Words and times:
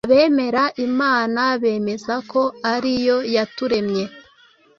Abemera 0.07 0.63
Imana 0.87 1.41
bemeza 1.61 2.15
ko 2.31 2.41
ari 2.73 2.91
yo 3.07 3.17
yaturemye 3.35 4.03